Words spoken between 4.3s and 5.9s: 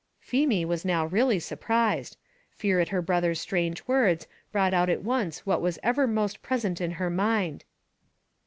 brought out at once what was